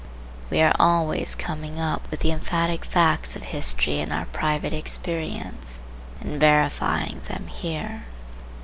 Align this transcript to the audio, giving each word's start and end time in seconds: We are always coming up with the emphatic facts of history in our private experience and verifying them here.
We 0.49 0.61
are 0.63 0.73
always 0.79 1.35
coming 1.35 1.79
up 1.79 2.09
with 2.09 2.21
the 2.21 2.31
emphatic 2.31 2.85
facts 2.85 3.35
of 3.35 3.43
history 3.43 3.99
in 3.99 4.11
our 4.11 4.25
private 4.25 4.73
experience 4.73 5.79
and 6.19 6.39
verifying 6.39 7.21
them 7.27 7.45
here. 7.45 8.05